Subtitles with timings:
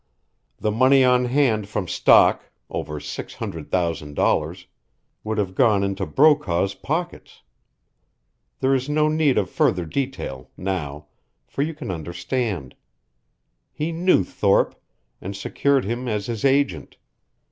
[0.57, 4.65] The money on hand from stock, over six hundred thousand dollars,
[5.23, 7.43] would have gone into Brokaw's pockets.
[8.61, 11.05] There is no need of further detail now
[11.45, 12.73] for you can understand.
[13.71, 14.73] He knew Thorpe,
[15.21, 16.97] and secured him as his agent.